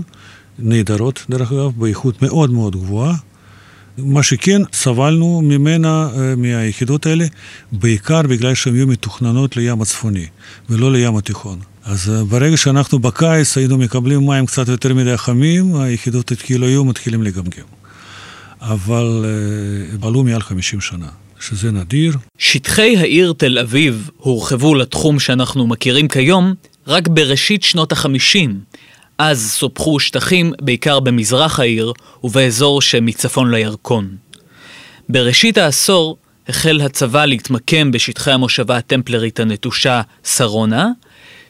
נהדרות 0.59 1.25
דרך 1.29 1.51
אגב, 1.51 1.71
באיכות 1.77 2.21
מאוד 2.21 2.51
מאוד 2.51 2.75
גבוהה. 2.75 3.15
מה 3.97 4.23
שכן, 4.23 4.61
סבלנו 4.73 5.41
ממנה, 5.41 6.09
אה, 6.17 6.35
מהיחידות 6.35 7.05
האלה, 7.05 7.25
בעיקר 7.71 8.21
בגלל 8.21 8.55
שהן 8.55 8.75
היו 8.75 8.87
מתוכננות 8.87 9.57
לים 9.57 9.81
הצפוני, 9.81 10.25
ולא 10.69 10.93
לים 10.93 11.17
התיכון. 11.17 11.59
אז 11.85 12.09
אה, 12.09 12.23
ברגע 12.23 12.57
שאנחנו 12.57 12.99
בקיץ 12.99 13.57
היינו 13.57 13.77
מקבלים 13.77 14.25
מים 14.25 14.45
קצת 14.45 14.67
יותר 14.67 14.93
מדי 14.93 15.17
חמים, 15.17 15.75
היחידות 15.75 16.31
כאילו 16.43 16.67
היו 16.67 16.85
מתחילים 16.85 17.23
לגמגם. 17.23 17.65
אבל 18.61 19.25
uh, 20.01 20.07
עלו 20.07 20.23
מעל 20.23 20.41
50 20.41 20.81
שנה, 20.81 21.07
שזה 21.39 21.71
נדיר. 21.71 22.13
שטחי 22.37 22.97
העיר 22.97 23.33
תל 23.37 23.59
אביב 23.59 24.09
הורחבו 24.17 24.75
לתחום 24.75 25.19
שאנחנו 25.19 25.67
מכירים 25.67 26.07
כיום 26.07 26.53
רק 26.87 27.07
בראשית 27.07 27.63
שנות 27.63 27.91
ה-50. 27.91 28.49
אז 29.17 29.51
סופחו 29.51 29.99
שטחים 29.99 30.53
בעיקר 30.61 30.99
במזרח 30.99 31.59
העיר 31.59 31.93
ובאזור 32.23 32.81
שמצפון 32.81 33.51
לירקון. 33.51 34.15
בראשית 35.09 35.57
העשור 35.57 36.17
החל 36.47 36.81
הצבא 36.81 37.25
להתמקם 37.25 37.91
בשטחי 37.91 38.31
המושבה 38.31 38.77
הטמפלרית 38.77 39.39
הנטושה 39.39 40.01
שרונה, 40.25 40.89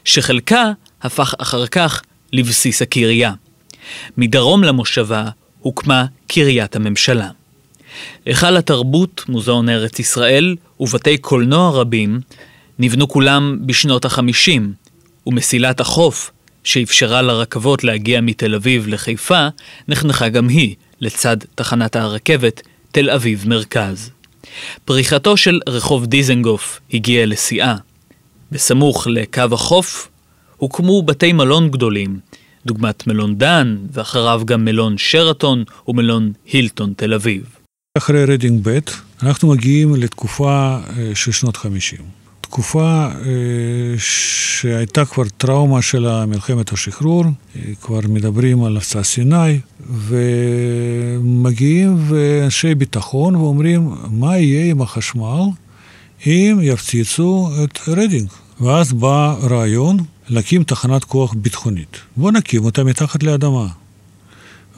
שחלקה 0.04 0.72
הפך 1.02 1.34
אחר 1.38 1.66
כך 1.66 2.02
לבסיס 2.32 2.82
הקריה. 2.82 3.32
מדרום 4.16 4.64
למושבה 4.64 5.28
הוקמה 5.60 6.06
קריית 6.26 6.76
הממשלה. 6.76 7.28
היכל 8.26 8.56
התרבות, 8.56 9.22
מוזיאון 9.28 9.68
ארץ 9.68 9.98
ישראל 9.98 10.56
ובתי 10.80 11.18
קולנוע 11.18 11.70
רבים 11.70 12.20
נבנו 12.78 13.08
כולם 13.08 13.58
בשנות 13.60 14.04
החמישים, 14.04 14.72
ומסילת 15.26 15.80
החוף, 15.80 16.30
שאפשרה 16.66 17.22
לרכבות 17.22 17.84
להגיע 17.84 18.20
מתל 18.20 18.54
אביב 18.54 18.86
לחיפה, 18.88 19.48
נחנכה 19.88 20.28
גם 20.28 20.48
היא 20.48 20.74
לצד 21.00 21.36
תחנת 21.54 21.96
הרכבת 21.96 22.62
תל 22.92 23.10
אביב 23.10 23.44
מרכז. 23.48 24.10
פריחתו 24.84 25.36
של 25.36 25.60
רחוב 25.68 26.06
דיזנגוף 26.06 26.80
הגיעה 26.92 27.26
לשיאה. 27.26 27.76
בסמוך 28.52 29.06
לקו 29.06 29.42
החוף 29.52 30.08
הוקמו 30.56 31.02
בתי 31.02 31.32
מלון 31.32 31.70
גדולים, 31.70 32.18
דוגמת 32.66 33.06
מלון 33.06 33.38
דן, 33.38 33.76
ואחריו 33.92 34.42
גם 34.44 34.64
מלון 34.64 34.98
שרתון 34.98 35.64
ומלון 35.88 36.32
הילטון 36.52 36.92
תל 36.96 37.14
אביב. 37.14 37.44
אחרי 37.98 38.24
רדינג 38.24 38.68
ב', 38.68 38.78
אנחנו 39.22 39.48
מגיעים 39.48 39.94
לתקופה 39.94 40.78
אה, 40.98 41.10
של 41.14 41.32
שנות 41.32 41.56
50. 41.56 42.25
תקופה 42.48 43.06
אה, 43.06 43.10
שהייתה 43.98 45.04
כבר 45.04 45.24
טראומה 45.36 45.82
של 45.82 46.24
מלחמת 46.26 46.72
השחרור, 46.72 47.24
אה, 47.24 47.60
כבר 47.82 48.00
מדברים 48.08 48.64
על 48.64 48.76
המבצע 48.76 49.02
סיני, 49.02 49.58
ומגיעים 49.90 51.96
אנשי 52.44 52.74
ביטחון 52.74 53.36
ואומרים, 53.36 53.90
מה 54.10 54.38
יהיה 54.38 54.70
עם 54.70 54.82
החשמל 54.82 55.42
אם 56.26 56.58
יפציצו 56.62 57.50
את 57.64 57.78
רדינג? 57.88 58.28
ואז 58.60 58.92
בא 58.92 59.36
רעיון 59.42 59.96
להקים 60.28 60.64
תחנת 60.64 61.04
כוח 61.04 61.34
ביטחונית. 61.34 61.96
בואו 62.16 62.30
נקים 62.30 62.64
אותה 62.64 62.84
מתחת 62.84 63.22
לאדמה. 63.22 63.66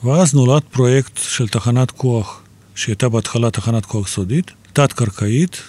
ואז 0.05 0.35
נולד 0.35 0.63
פרויקט 0.63 1.17
של 1.17 1.49
תחנת 1.49 1.91
כוח, 1.91 2.43
שהייתה 2.75 3.09
בהתחלה 3.09 3.51
תחנת 3.51 3.87
כוח 3.87 4.09
סודית, 4.09 4.51
תת-קרקעית, 4.73 5.63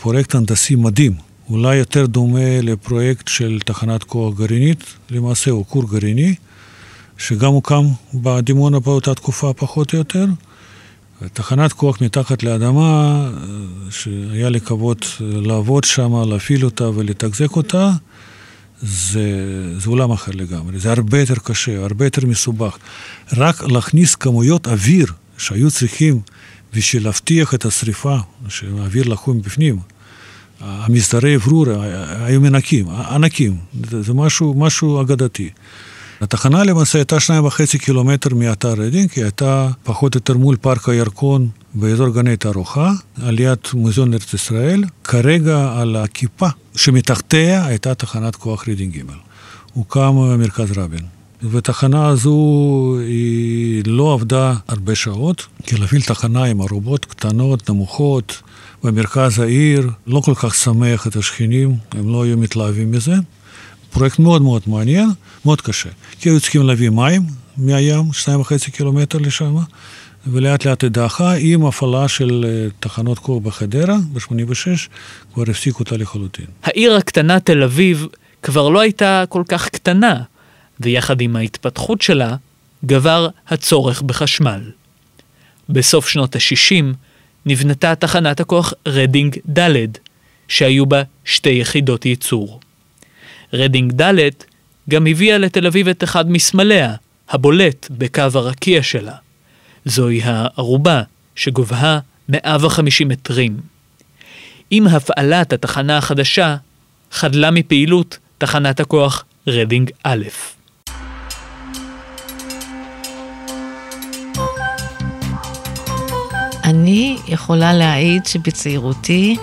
פרויקט 0.00 0.34
הנדסי 0.34 0.74
מדהים. 0.74 1.29
אולי 1.50 1.76
יותר 1.76 2.06
דומה 2.06 2.60
לפרויקט 2.62 3.28
של 3.28 3.58
תחנת 3.64 4.02
כוח 4.02 4.34
גרעינית, 4.38 4.84
למעשה 5.10 5.50
הוא 5.50 5.64
כור 5.68 5.90
גרעיני, 5.90 6.34
שגם 7.18 7.52
הוקם 7.52 7.84
בדימונה 8.14 8.80
באותה 8.80 9.14
תקופה 9.14 9.52
פחות 9.52 9.92
או 9.92 9.98
יותר. 9.98 10.26
תחנת 11.32 11.72
כוח 11.72 12.02
מתחת 12.02 12.42
לאדמה, 12.42 13.30
שהיה 13.90 14.60
כבוד 14.60 15.04
לעבוד 15.20 15.84
שם, 15.84 16.30
להפעיל 16.30 16.64
אותה 16.64 16.88
ולתחזק 16.88 17.56
אותה, 17.56 17.90
זה, 18.82 19.22
זה 19.78 19.90
עולם 19.90 20.10
אחר 20.10 20.32
לגמרי, 20.34 20.78
זה 20.78 20.92
הרבה 20.92 21.20
יותר 21.20 21.34
קשה, 21.34 21.82
הרבה 21.82 22.06
יותר 22.06 22.26
מסובך. 22.26 22.78
רק 23.36 23.62
להכניס 23.62 24.14
כמויות 24.14 24.68
אוויר 24.68 25.12
שהיו 25.38 25.70
צריכים 25.70 26.20
בשביל 26.74 27.04
להבטיח 27.04 27.54
את 27.54 27.64
השריפה, 27.64 28.16
שהאוויר 28.48 29.08
לחום 29.08 29.42
בפנים. 29.42 29.78
הסידורי 30.60 31.36
אוורור 31.36 31.66
היו 32.20 32.40
ענקים, 32.40 32.88
ענקים, 32.88 33.56
זה 34.00 34.14
משהו, 34.14 34.54
משהו 34.56 35.00
אגדתי. 35.00 35.50
התחנה 36.20 36.64
למעשה 36.64 36.98
הייתה 36.98 37.20
שניים 37.20 37.44
וחצי 37.44 37.78
קילומטר 37.78 38.34
מאתר 38.34 38.72
רדינג, 38.72 39.08
היא 39.16 39.24
הייתה 39.24 39.68
פחות 39.82 40.14
או 40.14 40.18
יותר 40.18 40.36
מול 40.36 40.56
פארק 40.56 40.88
הירקון 40.88 41.48
באזור 41.74 42.08
גני 42.08 42.36
תערוכה, 42.36 42.92
על 43.22 43.40
יד 43.40 43.58
מוזיאון 43.74 44.12
ארץ 44.12 44.34
ישראל. 44.34 44.84
כרגע 45.04 45.72
על 45.76 45.96
הכיפה 45.96 46.48
שמתחתיה 46.76 47.66
הייתה 47.66 47.94
תחנת 47.94 48.36
כוח 48.36 48.68
רדינג 48.68 48.98
ג'. 48.98 49.02
הוקם 49.72 50.14
מרכז 50.38 50.78
רבין. 50.78 51.04
והתחנה 51.42 52.08
הזו 52.08 52.96
היא 53.00 53.82
לא 53.86 54.12
עבדה 54.12 54.54
הרבה 54.68 54.94
שעות, 54.94 55.46
כי 55.62 55.76
להפעיל 55.76 56.02
תחנה 56.02 56.44
עם 56.44 56.60
ארובות 56.60 57.04
קטנות, 57.04 57.70
נמוכות, 57.70 58.42
במרכז 58.84 59.38
העיר, 59.38 59.90
לא 60.06 60.20
כל 60.20 60.34
כך 60.34 60.54
שמח 60.54 61.06
את 61.06 61.16
השכנים, 61.16 61.76
הם 61.92 62.12
לא 62.12 62.22
היו 62.24 62.36
מתלהבים 62.36 62.92
מזה. 62.92 63.14
פרויקט 63.90 64.18
מאוד 64.18 64.42
מאוד 64.42 64.62
מעניין, 64.66 65.10
מאוד 65.44 65.60
קשה. 65.60 65.88
כי 66.20 66.28
היו 66.28 66.40
צריכים 66.40 66.62
להביא 66.62 66.90
מים 66.90 67.22
מהים, 67.56 68.12
שניים 68.12 68.40
וחצי 68.40 68.70
קילומטר 68.70 69.18
לשם, 69.18 69.56
ולאט 70.26 70.64
לאט 70.64 70.82
היא 70.82 70.90
דעכה 70.90 71.34
עם 71.38 71.66
הפעלה 71.66 72.08
של 72.08 72.44
אה, 72.48 72.68
תחנות 72.80 73.18
כוח 73.18 73.40
בחדרה, 73.40 73.96
ב-86, 74.12 74.88
כבר 75.34 75.44
הפסיקו 75.50 75.78
אותה 75.80 75.96
לחלוטין. 75.96 76.46
העיר 76.62 76.96
הקטנה 76.96 77.40
תל 77.40 77.62
אביב 77.62 78.06
כבר 78.42 78.68
לא 78.68 78.80
הייתה 78.80 79.24
כל 79.28 79.42
כך 79.48 79.68
קטנה, 79.68 80.22
ויחד 80.80 81.20
עם 81.20 81.36
ההתפתחות 81.36 82.02
שלה, 82.02 82.36
גבר 82.84 83.28
הצורך 83.48 84.02
בחשמל. 84.02 84.70
בסוף 85.68 86.08
שנות 86.08 86.36
ה-60 86.36 86.84
נבנתה 87.46 87.94
תחנת 87.94 88.40
הכוח 88.40 88.74
רדינג 88.86 89.36
ד', 89.58 89.86
שהיו 90.48 90.86
בה 90.86 91.02
שתי 91.24 91.50
יחידות 91.50 92.06
ייצור. 92.06 92.60
רדינג 93.52 94.02
ד' 94.02 94.30
גם 94.90 95.06
הביאה 95.06 95.38
לתל 95.38 95.66
אביב 95.66 95.88
את 95.88 96.04
אחד 96.04 96.30
מסמליה, 96.30 96.94
הבולט 97.28 97.88
בקו 97.90 98.22
הרקיע 98.34 98.82
שלה. 98.82 99.14
זוהי 99.84 100.22
הארובה 100.22 101.02
שגובהה 101.36 101.98
150 102.28 103.08
מטרים. 103.08 103.56
עם 104.70 104.86
הפעלת 104.86 105.52
התחנה 105.52 105.98
החדשה, 105.98 106.56
חדלה 107.12 107.50
מפעילות 107.50 108.18
תחנת 108.38 108.80
הכוח 108.80 109.24
רדינג 109.46 109.90
א'. 110.02 110.24
אני 116.90 117.16
יכולה 117.28 117.72
להעיד 117.72 118.26
שבצעירותי, 118.26 119.36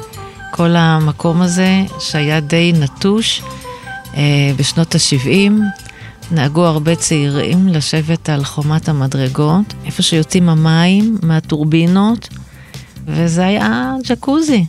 כל 0.52 0.76
המקום 0.76 1.42
הזה, 1.42 1.84
שהיה 2.00 2.40
די 2.40 2.74
נטוש 2.80 3.42
אה, 4.18 4.52
בשנות 4.58 4.96
ה-70, 4.96 5.52
נהגו 6.32 6.66
הרבה 6.66 6.96
צעירים 6.96 7.68
לשבת 7.68 8.30
על 8.30 8.44
חומת 8.44 8.90
המדרגות, 8.90 9.74
איפה 9.86 10.02
שיוצאים 10.02 10.50
המים 10.50 11.18
מהטורבינות, 11.24 12.30
וזה 13.06 13.46
היה 13.46 13.94
ג'קוזי. 14.04 14.66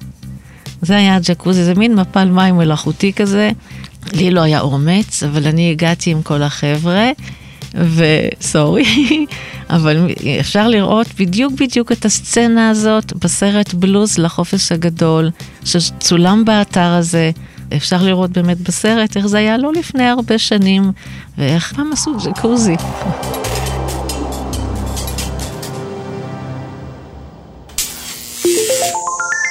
זה 0.82 0.96
היה 0.96 1.18
ג'קוזי, 1.22 1.64
זה 1.64 1.74
מין 1.74 1.94
מפל 1.94 2.28
מים 2.28 2.56
מלאכותי 2.56 3.12
כזה. 3.12 3.50
לי 4.12 4.30
לא 4.30 4.40
היה 4.40 4.60
אומץ, 4.60 5.22
אבל 5.22 5.46
אני 5.46 5.70
הגעתי 5.70 6.10
עם 6.10 6.22
כל 6.22 6.42
החבר'ה, 6.42 7.10
וסורי, 7.74 8.84
אבל 9.70 10.10
אפשר 10.40 10.68
לראות 10.68 11.06
בדיוק 11.18 11.52
בדיוק 11.52 11.92
את 11.92 12.04
הסצנה 12.04 12.70
הזאת 12.70 13.12
בסרט 13.12 13.74
בלוז 13.74 14.18
לחופש 14.18 14.72
הגדול, 14.72 15.30
שצולם 15.64 16.44
באתר 16.44 16.90
הזה. 16.90 17.30
אפשר 17.76 18.02
לראות 18.02 18.30
באמת 18.30 18.60
בסרט 18.60 19.16
איך 19.16 19.26
זה 19.26 19.38
היה 19.38 19.58
לא 19.58 19.72
לפני 19.72 20.04
הרבה 20.04 20.38
שנים, 20.38 20.92
ואיך 21.38 21.72
פעם 21.72 21.92
עשו 21.92 22.10
ג'קוזי. 22.24 22.76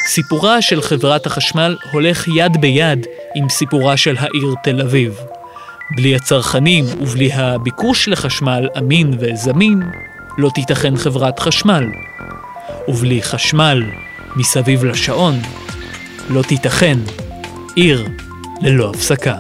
סיפורה 0.08 0.62
של 0.62 0.82
חברת 0.82 1.26
החשמל 1.26 1.78
הולך 1.92 2.28
יד 2.28 2.62
ביד 2.62 3.06
עם 3.36 3.50
סיפורה 3.50 3.98
של 3.98 4.16
העיר 4.18 4.54
תל 4.64 4.82
אביב. 4.82 5.37
בלי 5.92 6.16
הצרכנים 6.16 6.86
ובלי 7.02 7.34
הביקוש 7.34 8.08
לחשמל 8.08 8.70
אמין 8.78 9.18
וזמין, 9.20 9.82
לא 10.38 10.50
תיתכן 10.54 10.98
חברת 10.98 11.40
חשמל. 11.40 11.84
ובלי 12.88 13.22
חשמל 13.22 13.84
מסביב 14.36 14.86
לשעון, 14.86 15.36
לא 16.30 16.42
תיתכן 16.42 16.98
עיר 17.76 18.08
ללא 18.62 18.90
הפסקה. 18.90 19.36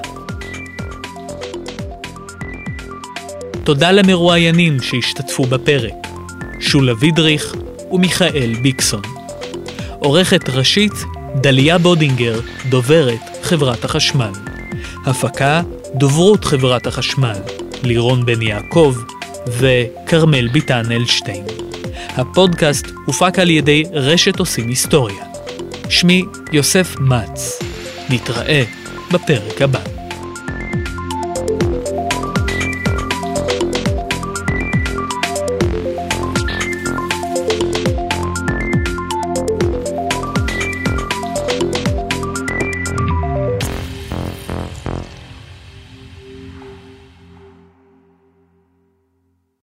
תודה 3.64 3.92
למרואיינים 3.92 4.82
שהשתתפו 4.82 5.44
בפרק, 5.44 5.94
שולה 6.60 6.94
וידריך 7.00 7.56
ומיכאל 7.92 8.56
ביקסון. 8.62 9.02
עורכת 10.00 10.50
ראשית, 10.50 10.94
דליה 11.36 11.78
בודינגר, 11.78 12.40
דוברת 12.70 13.20
חברת 13.42 13.86
החשמל. 13.86 14.32
הפקה, 15.06 15.62
דוברות 15.98 16.46
חברת 16.46 16.88
החשמל, 16.88 17.38
לירון 17.84 18.26
בן 18.26 18.42
יעקב 18.42 18.96
וכרמל 19.48 20.48
ביטן 20.48 20.92
אלשטיין. 20.92 21.44
הפודקאסט 22.10 22.88
הופק 23.06 23.40
על 23.40 23.50
ידי 23.50 23.84
רשת 23.94 24.40
עושים 24.40 24.68
היסטוריה. 24.68 25.24
שמי 25.90 26.24
יוסף 26.52 26.96
מצ. 27.00 27.60
נתראה 28.10 28.64
בפרק 29.12 29.62
הבא. 29.62 29.97